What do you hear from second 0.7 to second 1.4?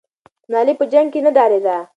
په جنګ کې نه